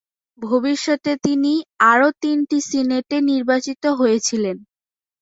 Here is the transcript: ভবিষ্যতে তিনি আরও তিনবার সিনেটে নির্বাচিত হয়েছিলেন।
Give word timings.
ভবিষ্যতে 0.39 1.11
তিনি 1.25 1.53
আরও 1.91 2.07
তিনবার 2.21 2.61
সিনেটে 2.69 3.17
নির্বাচিত 3.29 3.83
হয়েছিলেন। 3.99 4.57